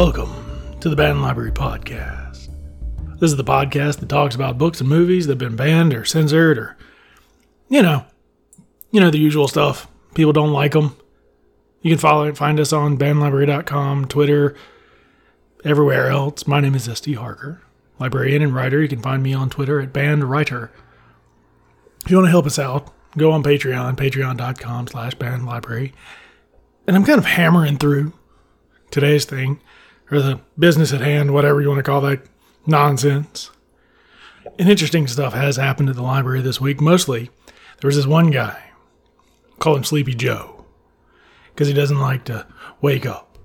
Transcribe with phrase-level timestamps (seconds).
[0.00, 0.32] Welcome
[0.80, 2.48] to the Banned Library Podcast.
[3.18, 6.06] This is the podcast that talks about books and movies that have been banned or
[6.06, 6.78] censored or,
[7.68, 8.06] you know,
[8.90, 9.88] you know, the usual stuff.
[10.14, 10.96] People don't like them.
[11.82, 14.56] You can follow and find us on bannedlibrary.com, Twitter,
[15.66, 16.46] everywhere else.
[16.46, 17.12] My name is S.T.
[17.12, 17.60] Harker,
[17.98, 18.80] librarian and writer.
[18.80, 20.70] You can find me on Twitter at bandwriter.
[22.06, 25.92] If you want to help us out, go on Patreon, patreon.com slash bannedlibrary.
[26.86, 28.14] And I'm kind of hammering through
[28.90, 29.60] today's thing
[30.10, 32.22] or the business at hand, whatever you want to call that
[32.66, 33.50] nonsense.
[34.58, 36.80] And interesting stuff has happened at the library this week.
[36.80, 37.30] Mostly,
[37.80, 38.70] there was this one guy,
[39.58, 40.64] call him Sleepy Joe,
[41.52, 42.46] because he doesn't like to
[42.80, 43.38] wake up.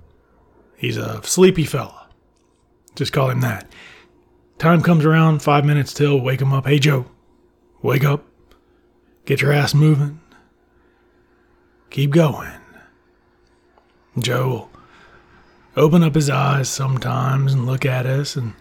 [0.76, 2.08] He's a sleepy fella.
[2.94, 3.70] Just call him that.
[4.58, 6.66] Time comes around, five minutes till, wake him up.
[6.66, 7.06] Hey, Joe,
[7.82, 8.24] wake up.
[9.26, 10.20] Get your ass moving.
[11.90, 12.52] Keep going.
[14.18, 14.70] Joe will
[15.76, 18.54] open up his eyes sometimes and look at us and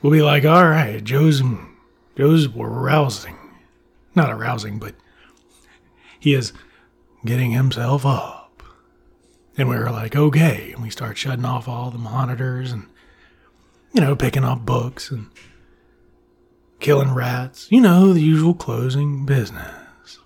[0.00, 1.42] we'll be like, all right, Joe's
[2.16, 3.36] Joe's arousing.
[4.14, 4.94] Not arousing, but
[6.18, 6.52] he is
[7.24, 8.62] getting himself up.
[9.56, 10.72] And we were like, okay.
[10.72, 12.86] And we start shutting off all the monitors and,
[13.92, 15.30] you know, picking up books and
[16.80, 17.68] killing rats.
[17.70, 20.18] You know, the usual closing business.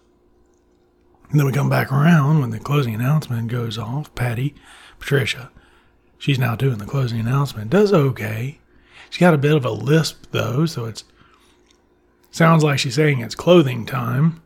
[1.31, 4.15] And then we come back around when the closing announcement goes off.
[4.15, 4.55] Patty
[4.99, 5.51] Patricia,
[6.19, 8.59] she's now doing the closing announcement, does okay.
[9.11, 11.05] She's got a bit of a lisp though, so it's
[12.31, 14.43] sounds like she's saying it's clothing time.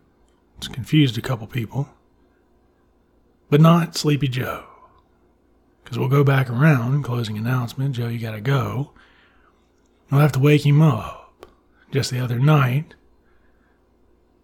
[0.59, 1.89] It's confused a couple people.
[3.51, 4.65] But not Sleepy Joe.
[5.83, 7.97] Because we'll go back around, closing announcement.
[7.97, 8.93] Joe, you gotta go.
[10.11, 11.47] We'll have to wake him up.
[11.91, 12.95] Just the other night,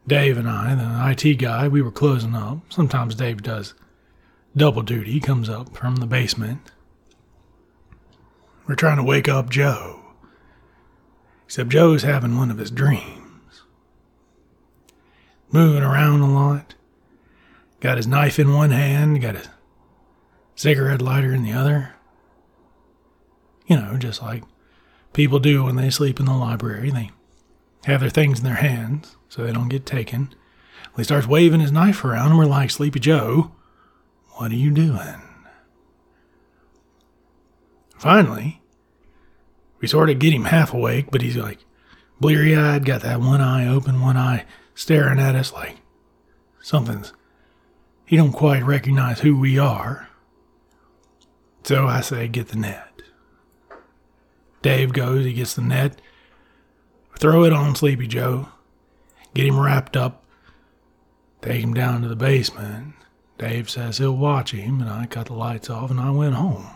[0.06, 2.58] Dave and I, the IT guy, we were closing up.
[2.70, 3.74] Sometimes Dave does
[4.58, 6.70] double duty comes up from the basement.
[8.66, 10.00] We're trying to wake up Joe.
[11.46, 13.62] Except Joe's having one of his dreams.
[15.50, 16.74] Moving around a lot.
[17.80, 19.48] Got his knife in one hand, got his
[20.56, 21.94] cigarette lighter in the other.
[23.66, 24.42] You know, just like
[25.12, 26.90] people do when they sleep in the library.
[26.90, 27.10] They
[27.84, 30.34] have their things in their hands so they don't get taken.
[30.96, 33.52] He starts waving his knife around, and we're like, Sleepy Joe,
[34.38, 35.20] what are you doing?
[37.98, 38.62] Finally,
[39.80, 41.58] we sort of get him half awake, but he's like
[42.20, 44.44] bleary eyed, got that one eye open, one eye
[44.76, 45.78] staring at us like
[46.60, 47.12] something's.
[48.06, 50.08] He don't quite recognize who we are.
[51.64, 53.02] So I say, get the net.
[54.62, 56.00] Dave goes, he gets the net,
[57.18, 58.48] throw it on Sleepy Joe,
[59.34, 60.22] get him wrapped up,
[61.42, 62.94] take him down to the basement.
[63.38, 66.66] Dave says he'll watch him, and I cut the lights off and I went home.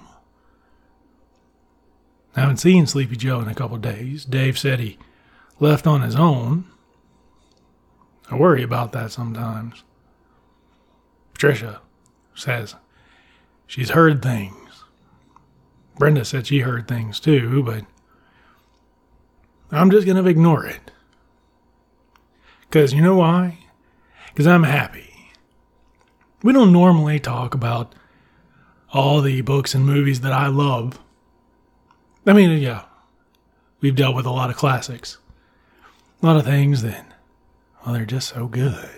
[2.36, 4.24] I haven't seen Sleepy Joe in a couple days.
[4.24, 4.96] Dave said he
[5.58, 6.64] left on his own.
[8.30, 9.82] I worry about that sometimes.
[11.34, 11.80] Patricia
[12.34, 12.76] says
[13.66, 14.84] she's heard things.
[15.98, 17.84] Brenda said she heard things too, but
[19.70, 20.90] I'm just going to ignore it.
[22.62, 23.58] Because you know why?
[24.28, 25.11] Because I'm happy
[26.42, 27.94] we don't normally talk about
[28.92, 31.00] all the books and movies that I love.
[32.26, 32.84] I mean, yeah,
[33.80, 35.18] we've dealt with a lot of classics,
[36.22, 37.06] a lot of things that,
[37.84, 38.90] well, they're just so good.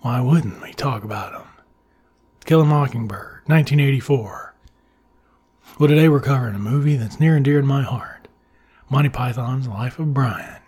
[0.00, 1.48] Why wouldn't we talk about them?
[2.44, 4.54] Kill a Mockingbird, 1984.
[5.78, 8.26] Well, today we're covering a movie that's near and dear to my heart
[8.90, 10.62] Monty Python's Life of Brian.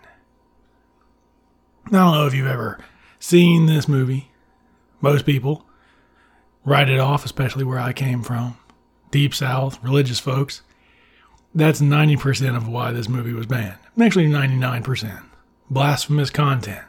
[1.87, 2.79] I don't know if you've ever
[3.19, 4.30] seen this movie.
[5.01, 5.65] Most people
[6.63, 8.57] write it off, especially where I came from.
[9.09, 10.61] Deep South, religious folks.
[11.53, 13.77] That's 90% of why this movie was banned.
[13.99, 15.23] Actually, 99%.
[15.69, 16.85] Blasphemous content.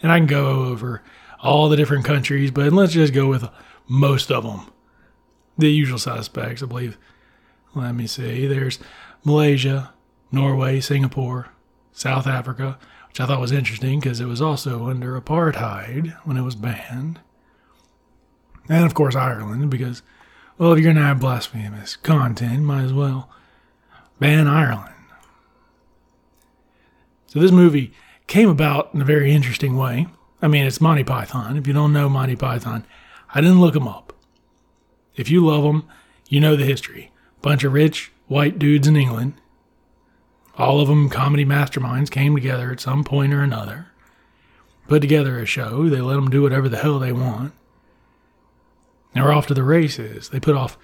[0.00, 1.02] And I can go over
[1.42, 3.48] all the different countries, but let's just go with
[3.88, 4.70] most of them.
[5.56, 6.98] The usual suspects, I believe.
[7.74, 8.46] Let me see.
[8.46, 8.78] There's
[9.24, 9.92] Malaysia,
[10.30, 11.48] Norway, Singapore,
[11.92, 12.78] South Africa,
[13.18, 17.18] which I thought was interesting because it was also under apartheid when it was banned.
[18.68, 20.02] And of course, Ireland, because,
[20.56, 23.28] well, if you're going to have blasphemous content, might as well
[24.20, 24.94] ban Ireland.
[27.26, 27.92] So this movie
[28.28, 30.06] came about in a very interesting way.
[30.40, 31.56] I mean, it's Monty Python.
[31.56, 32.86] If you don't know Monty Python,
[33.34, 34.12] I didn't look them up.
[35.16, 35.88] If you love them,
[36.28, 37.10] you know the history.
[37.42, 39.34] Bunch of rich white dudes in England
[40.58, 43.86] all of them comedy masterminds came together at some point or another,
[44.88, 45.88] put together a show.
[45.88, 47.52] They let them do whatever the hell they want.
[49.14, 50.28] They were off to the races.
[50.28, 50.76] They put off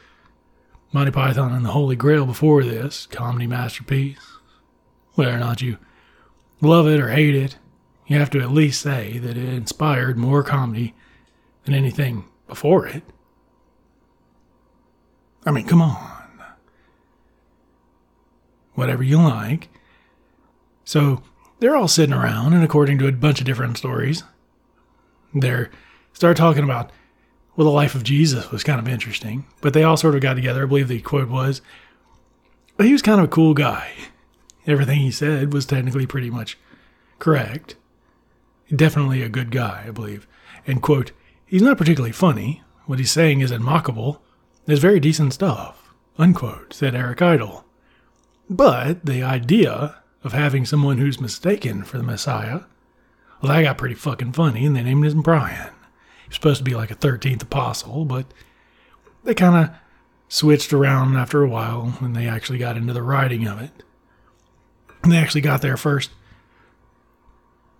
[0.93, 4.39] Monty Python and the Holy Grail before this comedy masterpiece.
[5.15, 5.79] Whether or not you
[6.61, 7.59] love it or hate it,
[8.07, 10.95] you have to at least say that it inspired more comedy
[11.65, 13.03] than anything before it.
[15.45, 16.14] I mean, come on.
[18.75, 19.69] Whatever you like.
[20.85, 21.23] So
[21.61, 24.23] they're all sitting around, and according to a bunch of different stories,
[25.35, 25.67] they
[26.13, 26.91] start talking about,
[27.57, 30.35] well, the life of Jesus was kind of interesting, but they all sort of got
[30.35, 30.65] together.
[30.65, 31.63] I believe the quote was,
[32.77, 33.93] but he was kind of a cool guy.
[34.67, 36.59] Everything he said was technically pretty much
[37.19, 37.77] correct.
[38.75, 40.27] Definitely a good guy, I believe.
[40.67, 41.13] And, quote,
[41.47, 42.63] he's not particularly funny.
[42.87, 44.21] What he's saying is unmockable.
[44.67, 47.65] It's very decent stuff, unquote, said Eric Idle.
[48.49, 52.63] But the idea of having someone who's mistaken for the Messiah,
[53.41, 55.73] well, that got pretty fucking funny, and they named him Brian.
[56.27, 58.27] He's supposed to be like a 13th apostle, but
[59.25, 59.75] they kind of
[60.29, 63.83] switched around after a while when they actually got into the writing of it.
[65.03, 66.11] And they actually got their first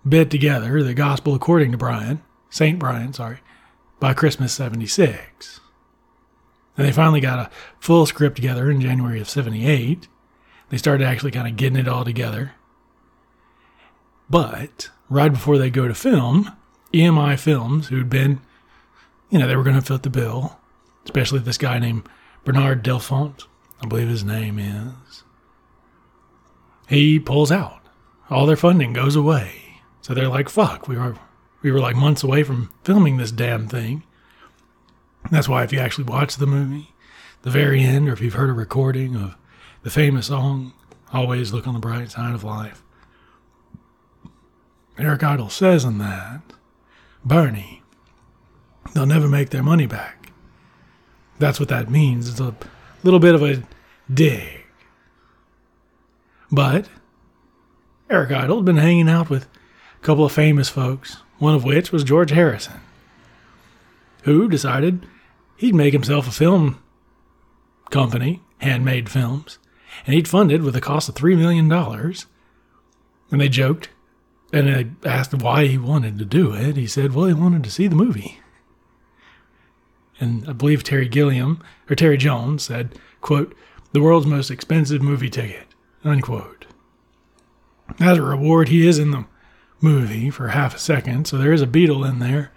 [0.07, 2.77] bit together, the Gospel according to Brian, St.
[2.77, 3.39] Brian, sorry,
[3.99, 5.59] by Christmas 76.
[6.77, 10.07] And they finally got a full script together in January of 78.
[10.75, 12.51] They started actually kind of getting it all together.
[14.29, 16.51] But right before they go to film,
[16.93, 18.41] EMI Films, who'd been,
[19.29, 20.59] you know, they were going to fit the bill,
[21.05, 22.09] especially this guy named
[22.43, 23.45] Bernard Delfont,
[23.81, 25.23] I believe his name is.
[26.89, 27.79] He pulls out.
[28.29, 29.79] All their funding goes away.
[30.01, 31.15] So they're like, fuck, we were
[31.61, 34.03] we were like months away from filming this damn thing.
[35.31, 36.89] That's why if you actually watch the movie,
[37.43, 39.37] the very end, or if you've heard a recording of
[39.85, 40.73] the famous song,
[41.13, 42.81] Always Look on the Bright Side of Life,
[44.97, 46.41] Eric Idle says in that,
[47.23, 47.83] Bernie,
[48.93, 50.31] they'll never make their money back.
[51.37, 52.27] That's what that means.
[52.27, 52.55] It's a
[53.03, 53.61] little bit of a
[54.11, 54.65] dig.
[56.51, 56.89] But
[58.09, 61.91] Eric Idle had been hanging out with a couple of famous folks, one of which
[61.91, 62.79] was George Harrison,
[64.23, 65.05] who decided
[65.57, 66.81] he'd make himself a film
[67.91, 69.59] company, Handmade Films,
[70.05, 71.71] and he'd funded with a cost of $3 million.
[73.31, 73.89] And they joked,
[74.53, 76.77] and I asked why he wanted to do it.
[76.77, 78.39] He said, well, he wanted to see the movie.
[80.19, 83.55] And I believe Terry Gilliam, or Terry Jones said, quote,
[83.91, 85.67] the world's most expensive movie ticket,
[86.03, 86.65] unquote.
[87.99, 89.25] As a reward, he is in the
[89.81, 91.27] movie for half a second.
[91.27, 92.51] So there is a Beatle in there.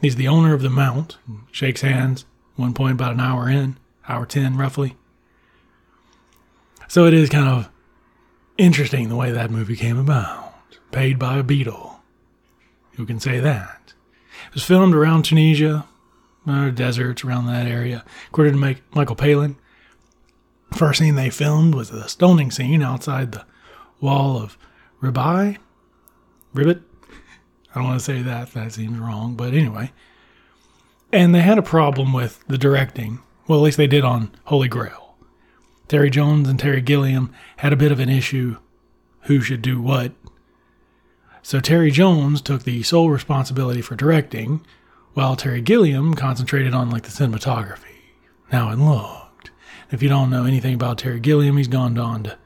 [0.00, 1.18] He's the owner of the mount.
[1.50, 2.24] Shakes hands.
[2.56, 3.78] One point about an hour in,
[4.08, 4.96] hour ten roughly.
[6.92, 7.70] So it is kind of
[8.58, 10.52] interesting the way that movie came about.
[10.90, 12.00] Paid by a Beatle.
[12.96, 13.94] Who can say that?
[14.48, 15.86] It was filmed around Tunisia,
[16.46, 18.04] uh, deserts around that area.
[18.28, 19.56] According to Michael Palin,
[20.74, 23.46] first scene they filmed was the stoning scene outside the
[24.02, 24.58] wall of
[25.00, 25.56] Ribat.
[26.52, 26.82] ribbit.
[27.70, 29.92] I don't want to say that, that seems wrong, but anyway.
[31.10, 33.20] And they had a problem with the directing.
[33.48, 35.01] Well, at least they did on Holy Grail.
[35.92, 38.56] Terry Jones and Terry Gilliam had a bit of an issue
[39.24, 40.12] who should do what.
[41.42, 44.64] So Terry Jones took the sole responsibility for directing,
[45.12, 48.14] while Terry Gilliam concentrated on like the cinematography.
[48.50, 49.50] Now it looked.
[49.90, 52.38] If you don't know anything about Terry Gilliam, he's gone on to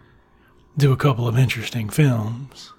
[0.77, 2.73] do a couple of interesting films.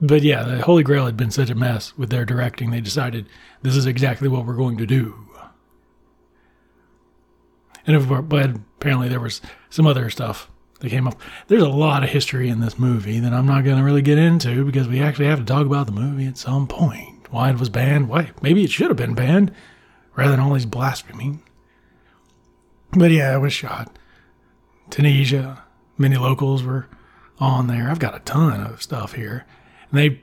[0.00, 3.26] But yeah, the Holy Grail had been such a mess with their directing, they decided
[3.60, 5.27] this is exactly what we're going to do.
[7.88, 9.40] And but apparently there was
[9.70, 11.18] some other stuff that came up.
[11.48, 14.18] There's a lot of history in this movie that I'm not going to really get
[14.18, 17.26] into because we actually have to talk about the movie at some point.
[17.30, 18.08] Why it was banned?
[18.08, 19.52] Why maybe it should have been banned
[20.14, 21.42] rather than all these blaspheming.
[22.92, 23.98] But yeah, it was shot.
[24.90, 25.64] Tunisia,
[25.96, 26.88] many locals were
[27.38, 27.90] on there.
[27.90, 29.46] I've got a ton of stuff here.
[29.90, 30.22] And they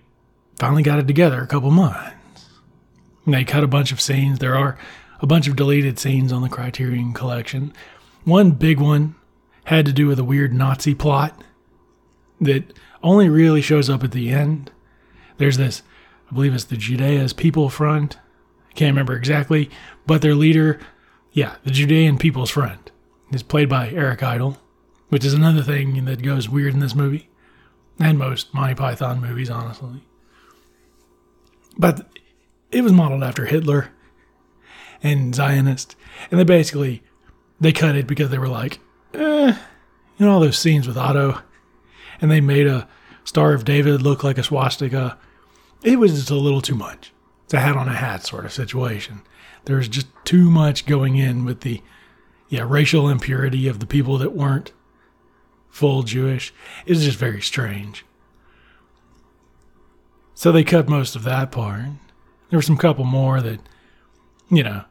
[0.58, 2.60] finally got it together a couple months.
[3.26, 4.38] And they cut a bunch of scenes.
[4.38, 4.78] There are
[5.22, 7.74] a bunch of deleted scenes on the Criterion collection.
[8.24, 9.16] One big one
[9.66, 11.44] had to do with a weird Nazi plot
[12.42, 14.72] that only really shows up at the end.
[15.38, 15.84] There's this,
[16.30, 18.18] I believe it's the Judea's People Front.
[18.70, 19.70] I can't remember exactly,
[20.06, 20.80] but their leader,
[21.32, 22.92] yeah, the Judean People's Front,
[23.32, 24.58] is played by Eric Idle,
[25.10, 27.30] which is another thing that goes weird in this movie
[28.00, 30.04] and most Monty Python movies, honestly.
[31.78, 32.08] But
[32.72, 33.92] it was modeled after Hitler
[35.06, 35.96] and Zionist,
[36.32, 37.04] and they basically
[37.60, 38.80] they cut it because they were like,
[39.14, 39.56] eh,
[40.18, 41.42] you know, all those scenes with Otto,
[42.20, 42.88] and they made a
[43.24, 45.18] Star of David look like a swastika.
[45.84, 47.12] It was just a little too much.
[47.46, 49.22] It's a hat on a hat sort of situation.
[49.66, 51.82] There was just too much going in with the
[52.50, 54.72] yeah, racial impurity of the people that weren't
[55.70, 56.54] full Jewish
[56.86, 58.06] is just very strange.
[60.34, 61.86] So they cut most of that part.
[62.50, 63.60] There were some couple more that,
[64.50, 64.84] you know,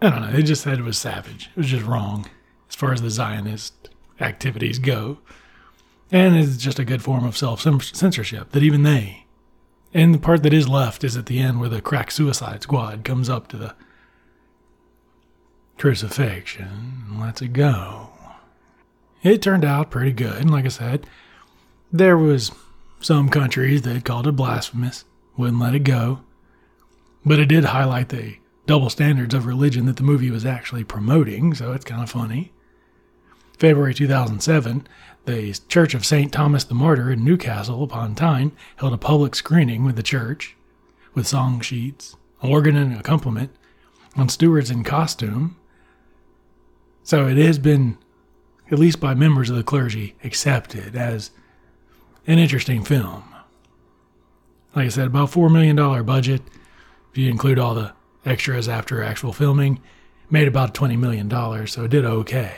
[0.00, 0.32] I don't know.
[0.32, 1.50] They just said it was savage.
[1.50, 2.28] It was just wrong
[2.68, 3.90] as far as the Zionist
[4.20, 5.18] activities go.
[6.10, 9.26] And it's just a good form of self censorship that even they.
[9.92, 13.04] And the part that is left is at the end where the crack suicide squad
[13.04, 13.74] comes up to the
[15.78, 18.10] crucifixion and lets it go.
[19.22, 20.36] It turned out pretty good.
[20.36, 21.06] And like I said,
[21.92, 22.52] there was
[23.00, 25.04] some countries that called it blasphemous,
[25.36, 26.20] wouldn't let it go.
[27.24, 28.36] But it did highlight the
[28.68, 32.52] double standards of religion that the movie was actually promoting, so it's kind of funny.
[33.58, 34.86] February 2007,
[35.24, 36.30] the Church of St.
[36.30, 40.54] Thomas the Martyr in Newcastle upon Tyne held a public screening with the church,
[41.14, 43.50] with song sheets, organ and accompaniment,
[44.16, 45.56] on stewards in costume.
[47.02, 47.96] So it has been,
[48.70, 51.30] at least by members of the clergy, accepted as
[52.26, 53.24] an interesting film.
[54.76, 56.42] Like I said, about $4 million budget.
[57.10, 57.94] If you include all the
[58.28, 59.80] extras after actual filming,
[60.30, 61.30] made about $20 million,
[61.66, 62.56] so it did okay.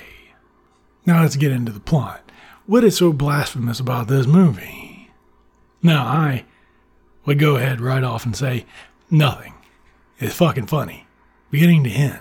[1.06, 2.30] Now let's get into the plot.
[2.66, 5.10] What is so blasphemous about this movie?
[5.82, 6.44] Now, I
[7.24, 8.66] would go ahead right off and say
[9.10, 9.54] nothing.
[10.18, 11.06] It's fucking funny,
[11.50, 12.20] beginning to end.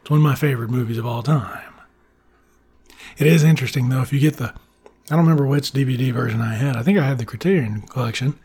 [0.00, 1.74] It's one of my favorite movies of all time.
[3.18, 4.54] It is interesting, though, if you get the
[5.08, 6.76] I don't remember which DVD version I had.
[6.76, 8.36] I think I had the Criterion collection.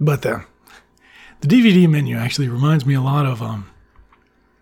[0.00, 0.46] But the
[1.44, 3.70] the DVD menu actually reminds me a lot of um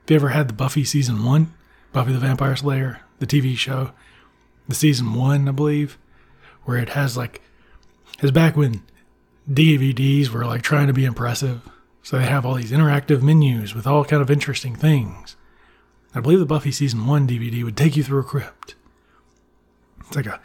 [0.02, 1.54] have you ever had the Buffy season one?
[1.92, 3.92] Buffy the Vampire Slayer, the TV show.
[4.68, 5.96] The season one, I believe,
[6.64, 7.40] where it has like
[8.20, 8.82] is back when
[9.50, 11.68] DVDs were like trying to be impressive.
[12.02, 15.36] So they have all these interactive menus with all kind of interesting things.
[16.14, 18.74] I believe the Buffy season one DVD would take you through a crypt
[20.12, 20.40] it's like a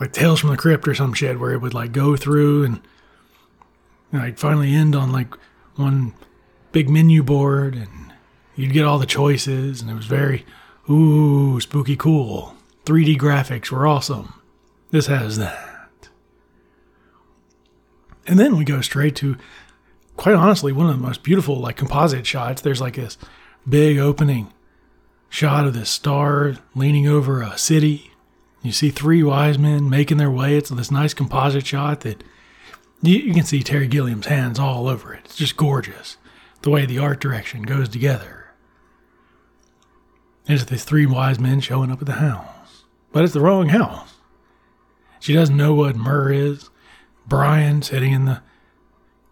[0.00, 2.80] like Tales from the Crypt or some shit where it would like go through and
[4.12, 5.34] like finally end on like
[5.76, 6.14] one
[6.72, 8.12] big menu board and
[8.54, 10.44] you'd get all the choices and it was very
[10.90, 12.54] ooh spooky cool.
[12.84, 14.32] 3D graphics were awesome.
[14.90, 16.08] This has that.
[18.26, 19.36] And then we go straight to
[20.16, 22.62] quite honestly one of the most beautiful like composite shots.
[22.62, 23.18] There's like this
[23.68, 24.52] big opening
[25.28, 28.12] shot of this star leaning over a city
[28.66, 30.56] you see three wise men making their way.
[30.56, 32.24] It's this nice composite shot that
[33.02, 35.22] you, you can see Terry Gilliam's hands all over it.
[35.24, 36.16] It's just gorgeous
[36.62, 38.46] the way the art direction goes together.
[40.46, 44.14] There's these three wise men showing up at the house, but it's the wrong house.
[45.20, 46.70] She doesn't know what myrrh is.
[47.26, 48.42] Brian sitting in the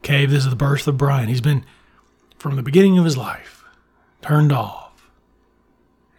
[0.02, 0.30] cave.
[0.30, 1.28] This is the birth of Brian.
[1.28, 1.64] He's been,
[2.38, 3.64] from the beginning of his life,
[4.22, 5.10] turned off.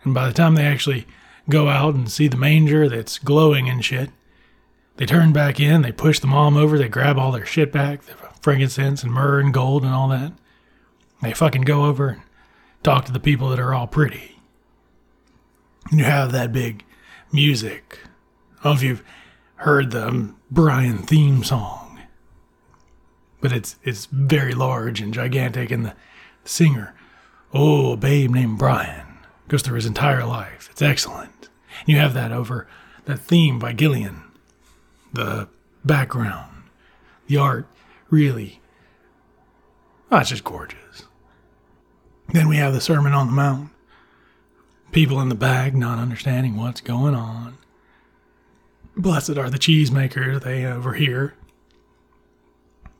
[0.03, 1.05] And by the time they actually
[1.49, 4.11] go out and see the manger that's glowing and shit.
[4.97, 8.03] They turn back in, they push the mom over, they grab all their shit back,
[8.03, 10.31] the frankincense and myrrh and gold and all that.
[11.21, 12.21] They fucking go over and
[12.83, 14.39] talk to the people that are all pretty.
[15.89, 16.83] And you have that big
[17.31, 17.99] music.
[18.59, 19.03] I don't know if you've
[19.57, 21.99] heard the um, Brian theme song,
[23.41, 25.95] but it's it's very large and gigantic, and the
[26.43, 26.95] singer,
[27.53, 29.05] oh, a babe named Brian,
[29.47, 30.69] goes through his entire life.
[30.71, 31.49] It's excellent.
[31.85, 32.67] You have that over
[33.05, 34.24] that theme by Gilliam,
[35.15, 35.47] the
[35.83, 36.63] background,
[37.27, 37.67] the art,
[38.09, 38.61] really.
[40.11, 41.05] Oh, it's just gorgeous.
[42.29, 43.71] Then we have the Sermon on the Mount.
[44.91, 47.57] People in the back not understanding what's going on.
[48.95, 51.35] Blessed are the cheesemakers, they overhear.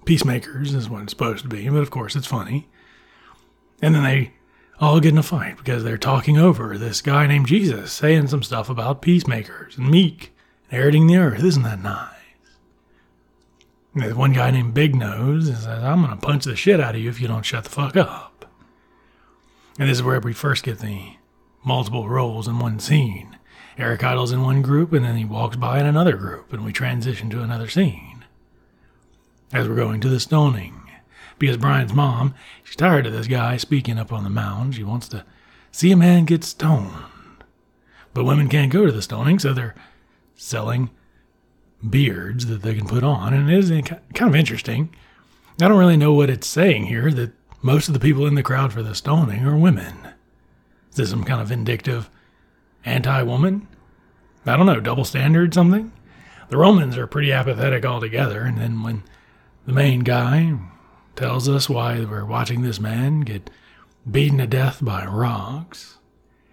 [0.04, 2.68] Peacemakers is what it's supposed to be, but of course it's funny.
[3.82, 4.34] And then they
[4.80, 8.44] all get in a fight because they're talking over this guy named Jesus, saying some
[8.44, 10.35] stuff about peacemakers and meek
[10.76, 11.42] inheriting the earth.
[11.42, 12.10] Isn't that nice?
[13.94, 16.96] There's one guy named Big Nose and says, I'm going to punch the shit out
[16.96, 18.52] of you if you don't shut the fuck up.
[19.80, 21.14] And this is where we first get the
[21.64, 23.38] multiple roles in one scene.
[23.78, 26.74] Eric Idle's in one group, and then he walks by in another group, and we
[26.74, 28.26] transition to another scene.
[29.54, 30.92] As we're going to the stoning,
[31.40, 34.76] because Brian's mom, she's tired of this guy speaking up on the mound.
[34.76, 35.24] She wants to
[35.72, 36.92] see a man get stoned.
[38.14, 39.76] But women can't go to the stoning, so they're
[40.36, 40.90] selling
[41.88, 43.34] beards that they can put on.
[43.34, 43.70] And it is
[44.14, 44.94] kind of interesting.
[45.62, 48.44] I don't really know what it's saying here that most of the people in the
[48.44, 49.96] crowd for the stoning are women.
[50.92, 52.10] Is this some kind of vindictive
[52.84, 53.68] anti woman?
[54.46, 55.92] I don't know, double standard something?
[56.50, 59.04] The Romans are pretty apathetic altogether, and then when
[59.66, 60.54] the main guy,
[61.16, 63.50] tells us why we're watching this man get
[64.10, 65.98] beaten to death by rocks.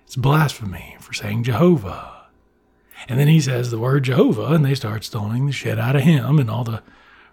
[0.04, 2.21] It's blasphemy for saying Jehovah.
[3.08, 6.02] And then he says the word Jehovah, and they start stoning the shit out of
[6.02, 6.82] him, and all the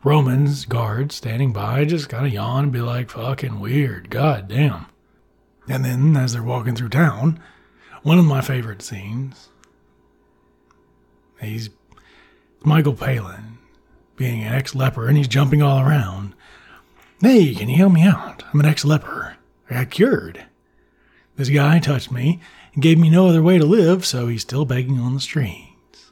[0.04, 4.86] Romans guards standing by just kind of yawn and be like, fucking weird, god damn.
[5.68, 7.40] And then as they're walking through town,
[8.04, 9.50] one of my favorite scenes,
[11.42, 11.70] he's
[12.64, 13.58] Michael Palin
[14.16, 16.34] being an ex leper and he's jumping all around.
[17.22, 18.44] Hey, can you help me out?
[18.54, 19.36] I'm an ex leper.
[19.70, 20.46] I got cured.
[21.36, 22.40] This guy touched me
[22.74, 26.12] and gave me no other way to live, so he's still begging on the streets.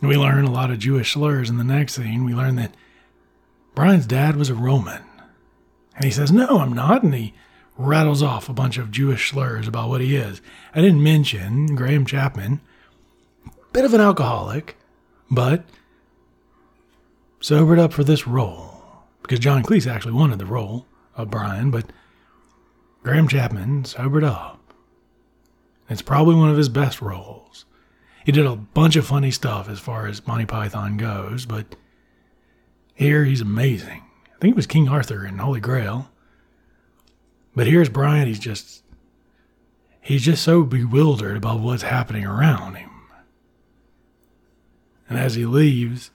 [0.00, 2.24] We learn a lot of Jewish slurs in the next scene.
[2.24, 2.74] We learn that
[3.74, 5.02] Brian's dad was a Roman.
[5.94, 7.02] And he says, No, I'm not.
[7.02, 7.34] And he
[7.76, 10.40] rattles off a bunch of Jewish slurs about what he is.
[10.74, 12.60] I didn't mention Graham Chapman,
[13.72, 14.76] bit of an alcoholic,
[15.30, 15.64] but
[17.40, 18.82] sobered up for this role
[19.22, 21.86] because John Cleese actually wanted the role of Brian, but
[23.02, 24.61] Graham Chapman sobered up.
[25.92, 27.64] It's probably one of his best roles.
[28.24, 31.76] He did a bunch of funny stuff as far as Monty Python goes, but
[32.94, 34.02] here he's amazing.
[34.34, 36.10] I think it was King Arthur in Holy Grail.
[37.54, 38.82] But here's Brian, he's just
[40.00, 42.90] he's just so bewildered about what's happening around him.
[45.08, 46.10] And as he leaves,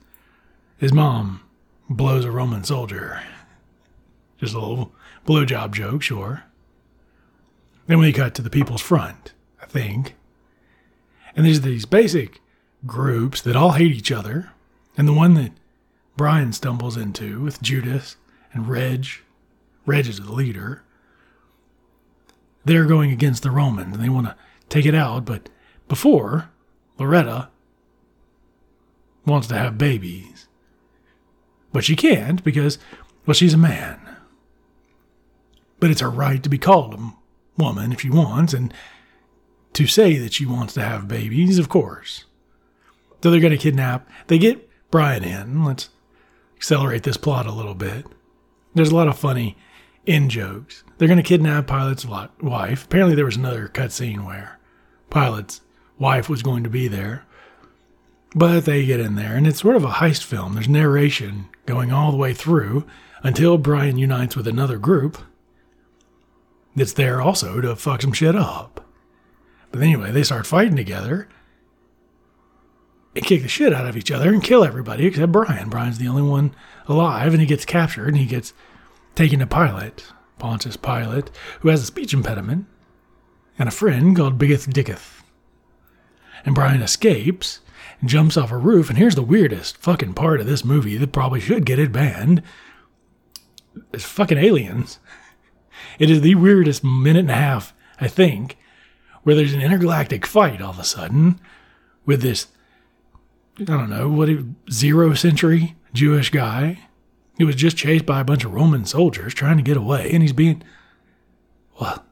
[0.78, 1.42] his mom
[1.90, 3.22] blows a Roman soldier.
[4.40, 4.92] Just a little
[5.26, 6.44] blowjob joke, sure.
[7.88, 9.34] Then we cut to the people's front,
[9.68, 10.16] I think.
[11.36, 12.42] And there's these basic
[12.86, 14.52] groups that all hate each other.
[14.98, 15.52] And the one that
[16.16, 18.16] Brian stumbles into with Judas
[18.54, 19.06] and Reg,
[19.86, 20.84] Reg is the leader,
[22.66, 24.36] they're going against the Romans and they want to
[24.70, 25.26] take it out.
[25.26, 25.50] But
[25.88, 26.50] before,
[26.98, 27.50] Loretta
[29.26, 30.48] wants to have babies.
[31.72, 32.80] But she can't because,
[33.26, 34.00] well, she's a man.
[35.80, 37.14] But it's her right to be called a
[37.62, 38.74] woman if she wants, and
[39.78, 42.26] to say that she wants to have babies, of course.
[43.22, 44.10] So they're going to kidnap.
[44.26, 45.64] They get Brian in.
[45.64, 45.90] Let's
[46.56, 48.08] accelerate this plot a little bit.
[48.74, 49.56] There's a lot of funny
[50.08, 50.84] in jokes.
[50.98, 52.86] They're going to kidnap Pilate's wife.
[52.86, 54.60] Apparently, there was another cutscene where
[55.12, 55.62] Pilate's
[56.00, 57.24] wife was going to be there.
[58.34, 60.56] But they get in there, and it's sort of a heist film.
[60.56, 62.88] There's narration going all the way through
[63.22, 65.20] until Brian unites with another group
[66.76, 68.87] that's there also to fuck some shit up.
[69.72, 71.28] But anyway, they start fighting together
[73.16, 75.70] and kick the shit out of each other and kill everybody except Brian.
[75.70, 76.56] Brian's the only one
[76.88, 78.54] alive, and he gets captured and he gets
[79.16, 80.06] taken to Pilate,
[80.38, 82.66] Pontius Pilate, who has a speech impediment,
[83.58, 85.24] and a friend called Biggeth Dicketh.
[86.46, 87.62] And Brian escapes
[88.00, 88.90] and jumps off a roof.
[88.90, 92.44] And here's the weirdest fucking part of this movie that probably should get it banned.
[93.92, 95.00] It's fucking aliens.
[96.00, 98.58] It is the weirdest minute and a half, I think,
[99.28, 101.38] where there's an intergalactic fight all of a sudden
[102.06, 102.48] with this,
[103.60, 104.30] I don't know, what,
[104.72, 106.88] zero century Jewish guy
[107.38, 110.24] he was just chased by a bunch of Roman soldiers trying to get away, and
[110.24, 110.64] he's being.
[111.80, 112.04] Well,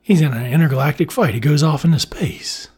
[0.00, 1.34] he's in an intergalactic fight.
[1.34, 2.68] He goes off into space.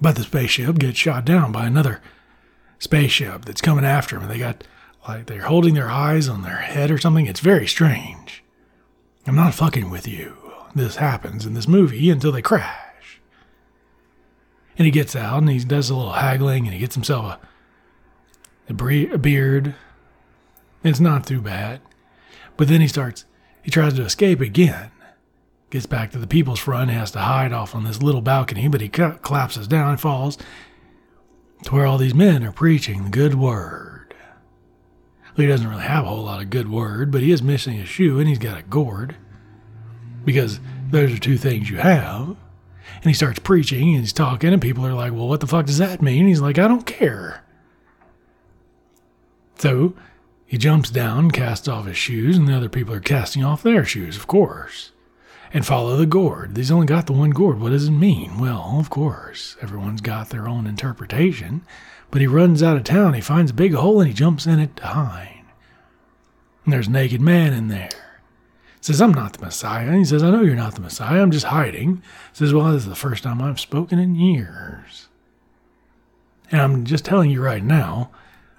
[0.00, 2.00] But the spaceship gets shot down by another
[2.80, 4.22] spaceship that's coming after him.
[4.22, 4.64] And they got,
[5.06, 7.26] like, they're holding their eyes on their head or something.
[7.26, 8.42] It's very strange.
[9.26, 10.43] I'm not fucking with you.
[10.74, 13.20] This happens in this movie until they crash.
[14.76, 17.38] And he gets out and he does a little haggling and he gets himself a
[18.68, 19.74] a, bre- a beard.
[20.82, 21.80] It's not too bad.
[22.56, 23.24] But then he starts,
[23.62, 24.90] he tries to escape again.
[25.70, 28.80] Gets back to the people's front, has to hide off on this little balcony, but
[28.80, 30.38] he collapses down and falls
[31.64, 34.14] to where all these men are preaching the good word.
[35.36, 37.80] Well, he doesn't really have a whole lot of good word, but he is missing
[37.80, 39.16] a shoe and he's got a gourd.
[40.24, 40.60] Because
[40.90, 42.28] those are two things you have.
[42.28, 45.66] And he starts preaching and he's talking, and people are like, Well, what the fuck
[45.66, 46.26] does that mean?
[46.26, 47.44] he's like, I don't care.
[49.58, 49.94] So
[50.46, 53.84] he jumps down, casts off his shoes, and the other people are casting off their
[53.84, 54.92] shoes, of course.
[55.52, 56.56] And follow the gourd.
[56.56, 57.60] He's only got the one gourd.
[57.60, 58.40] What does it mean?
[58.40, 61.62] Well, of course, everyone's got their own interpretation.
[62.10, 64.58] But he runs out of town, he finds a big hole, and he jumps in
[64.60, 65.44] it to hide.
[66.64, 68.03] And there's a naked man in there.
[68.84, 69.86] Says, I'm not the Messiah.
[69.86, 71.22] And he says, I know you're not the Messiah.
[71.22, 72.02] I'm just hiding.
[72.34, 75.08] Says, Well, this is the first time I've spoken in years.
[76.50, 78.10] And I'm just telling you right now,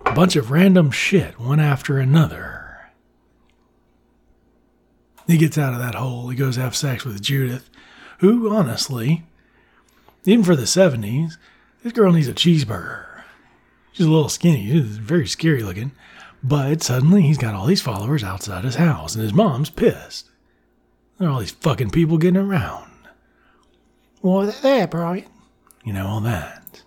[0.03, 2.89] a bunch of random shit, one after another.
[5.27, 6.29] He gets out of that hole.
[6.29, 7.69] He goes have sex with Judith,
[8.17, 9.25] who, honestly,
[10.23, 11.37] even for the 70s,
[11.83, 13.05] this girl needs a cheeseburger.
[13.91, 14.71] She's a little skinny.
[14.71, 15.91] She's very scary looking.
[16.47, 20.29] But suddenly he's got all these followers outside his house, and his mom's pissed.
[21.17, 22.91] There are all these fucking people getting around.
[24.21, 25.25] They're there, Brian.
[25.83, 26.83] You know, all that.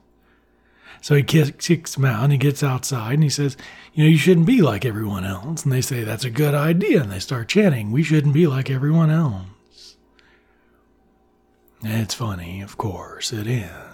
[1.01, 3.57] So he kicks him out and he gets outside and he says,
[3.95, 5.65] You know, you shouldn't be like everyone else.
[5.65, 7.03] And they say, That's a good idea.
[7.03, 9.97] And they start chanting, We shouldn't be like everyone else.
[11.83, 13.88] It's funny, of course, it is.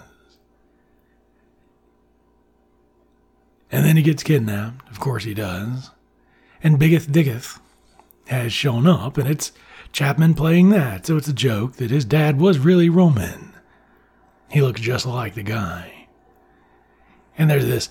[3.75, 4.89] And then he gets kidnapped.
[4.89, 5.91] Of course he does.
[6.63, 7.59] And Biggeth Diggeth
[8.27, 9.51] has shown up, and it's
[9.91, 11.05] Chapman playing that.
[11.05, 13.53] So it's a joke that his dad was really Roman.
[14.49, 16.07] He looks just like the guy.
[17.37, 17.89] And there's this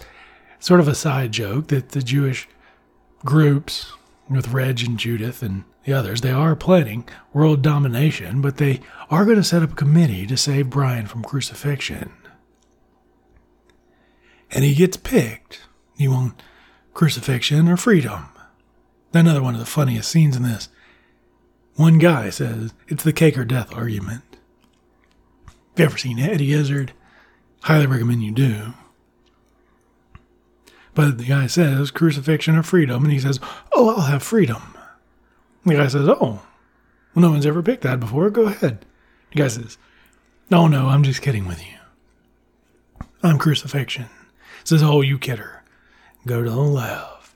[0.58, 2.48] sort of a side joke that the Jewish
[3.22, 3.92] groups
[4.26, 9.26] with Reg and Judith and the others, they are planning world domination, but they are
[9.26, 12.10] going to set up a committee to save Brian from crucifixion.
[14.50, 15.60] And he gets picked.
[15.96, 16.42] You want
[16.92, 18.26] crucifixion or freedom?
[19.12, 20.68] Another one of the funniest scenes in this.
[21.76, 24.22] One guy says it's the cake or death argument.
[25.74, 26.92] If you ever seen Eddie Izzard,
[27.62, 28.74] highly recommend you do.
[30.94, 33.40] But the guy says crucifixion or freedom, and he says,
[33.72, 34.76] Oh, I'll have freedom.
[35.64, 36.42] The guy says, Oh, well,
[37.22, 38.30] no one's ever picked that before.
[38.30, 38.84] Go ahead.
[39.32, 39.78] The guy says,
[40.50, 41.78] No, no, I'm just kidding with you.
[43.22, 44.06] I'm crucifixion.
[44.62, 45.63] Says, Oh, you kidder.
[46.26, 47.34] Go to the left.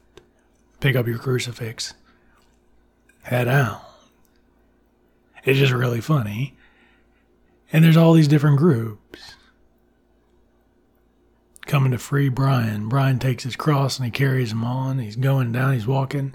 [0.80, 1.94] Pick up your crucifix.
[3.22, 3.82] Head out.
[5.44, 6.56] It's just really funny.
[7.72, 9.34] And there's all these different groups
[11.66, 12.88] coming to free Brian.
[12.88, 14.98] Brian takes his cross and he carries him on.
[14.98, 16.34] He's going down, he's walking.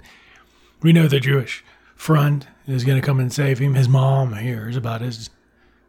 [0.80, 1.64] We know the Jewish
[1.96, 3.74] front is going to come and save him.
[3.74, 5.30] His mom hears about his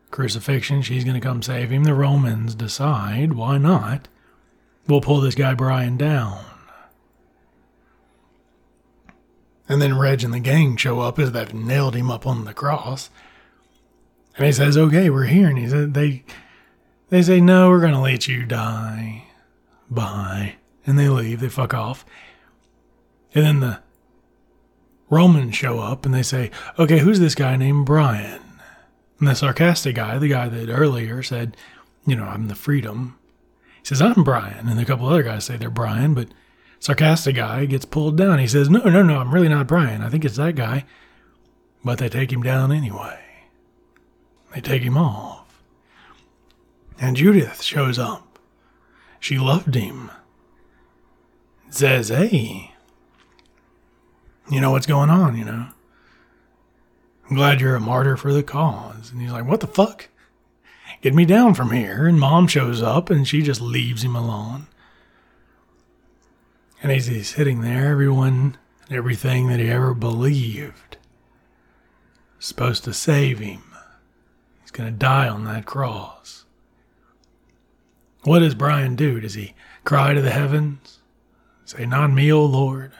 [0.09, 0.81] crucifixion.
[0.81, 1.83] She's going to come save him.
[1.83, 4.07] The Romans decide, why not?
[4.87, 6.43] We'll pull this guy Brian down.
[9.67, 12.53] And then Reg and the gang show up as they've nailed him up on the
[12.53, 13.09] cross.
[14.37, 15.47] And he says, okay, we're here.
[15.47, 16.23] And he said, they,
[17.09, 19.27] they say, no, we're going to let you die.
[19.89, 20.55] Bye.
[20.85, 21.39] And they leave.
[21.39, 22.05] They fuck off.
[23.33, 23.79] And then the
[25.09, 28.41] Romans show up and they say, okay, who's this guy named Brian?
[29.19, 31.57] And the sarcastic guy, the guy that earlier said,
[32.05, 33.17] you know, I'm the freedom.
[33.79, 34.67] He says, I'm Brian.
[34.67, 36.27] And a couple other guys say they're Brian, but
[36.85, 38.37] sarcastic guy gets pulled down.
[38.37, 40.03] He says, no, no, no, I'm really not Brian.
[40.03, 40.85] I think it's that guy.
[41.83, 43.19] But they take him down anyway.
[44.53, 45.63] They take him off.
[46.99, 48.37] And Judith shows up.
[49.19, 50.11] She loved him.
[51.71, 52.75] Says, hey,
[54.51, 55.69] you know what's going on, you know?
[57.27, 59.11] I'm glad you're a martyr for the cause.
[59.11, 60.09] And he's like, what the fuck?
[61.01, 62.05] Get me down from here.
[62.05, 64.67] And mom shows up and she just leaves him alone.
[66.85, 70.97] And as he's sitting there, everyone and everything that he ever believed
[72.37, 73.63] supposed to save him
[74.61, 76.45] He's going to die on that cross.
[78.21, 79.19] What does Brian do?
[79.19, 80.99] Does he cry to the heavens?
[81.65, 82.91] Say, Not me, O Lord?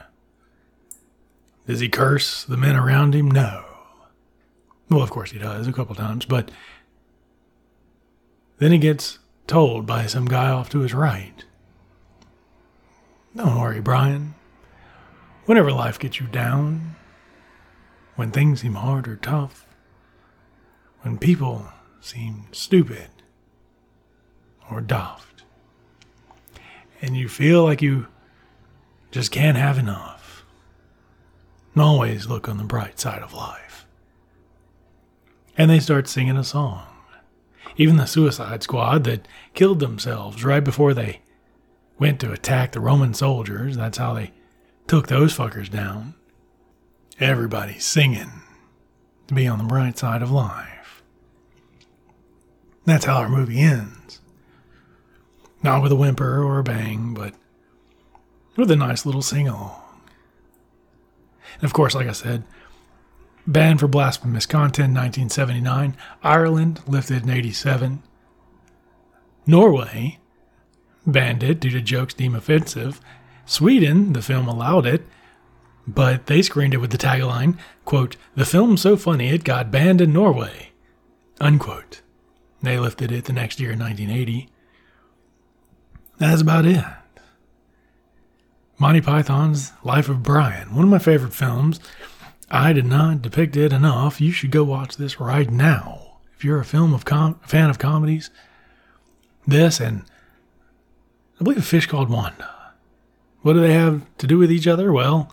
[1.68, 3.30] Does he curse the men around him?
[3.30, 3.66] No.
[4.90, 6.50] Well, of course he does a couple times, but
[8.58, 11.44] then he gets told by some guy off to his right
[13.36, 14.34] Don't worry, Brian.
[15.44, 16.96] Whenever life gets you down,
[18.14, 19.66] when things seem hard or tough,
[21.02, 21.66] when people
[22.00, 23.10] seem stupid
[24.70, 25.44] or daft,
[27.02, 28.06] and you feel like you
[29.10, 30.46] just can't have enough,
[31.76, 33.86] always look on the bright side of life.
[35.58, 36.86] And they start singing a song.
[37.76, 41.20] Even the suicide squad that killed themselves right before they
[41.98, 44.32] went to attack the Roman soldiers, that's how they
[44.86, 46.14] took those fuckers down.
[47.18, 48.42] Everybody's singing
[49.26, 51.02] to be on the bright side of life.
[52.84, 54.20] That's how our movie ends.
[55.62, 57.34] Not with a whimper or a bang, but
[58.56, 59.82] with a nice little sing along.
[61.54, 62.44] And of course, like I said,
[63.46, 68.02] banned for blasphemous content 1979, Ireland lifted in 87,
[69.46, 70.18] Norway
[71.06, 73.00] banned it due to jokes deemed offensive,
[73.44, 75.06] Sweden, the film allowed it,
[75.86, 80.00] but they screened it with the tagline, quote, the film's so funny it got banned
[80.00, 80.70] in Norway,
[81.40, 82.02] unquote.
[82.62, 84.48] They lifted it the next year in 1980.
[86.18, 86.84] That's about it.
[88.78, 91.78] Monty Python's Life of Brian, one of my favorite films.
[92.50, 94.20] I did not depict it enough.
[94.20, 96.18] You should go watch this right now.
[96.36, 98.30] If you're a film of com- fan of comedies,
[99.46, 100.04] this and
[101.38, 102.50] I believe a fish called Wanda.
[103.42, 104.92] What do they have to do with each other?
[104.92, 105.32] Well,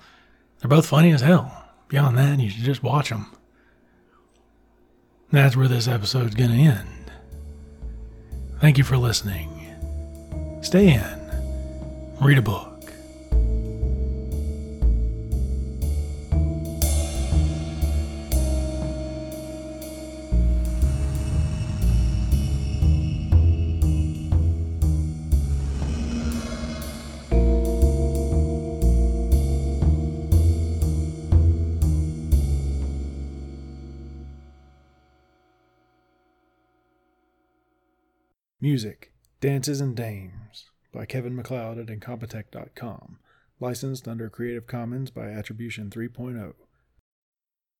[0.59, 1.65] they're both funny as hell.
[1.87, 3.27] Beyond that, you should just watch them.
[5.31, 7.11] that's where this episode's going to end.
[8.59, 9.49] Thank you for listening.
[10.61, 12.72] Stay in, read a book.
[38.63, 43.19] Music, Dances and Dames by Kevin MacLeod at Incompetech.com.
[43.59, 46.53] Licensed under Creative Commons by Attribution 3.0.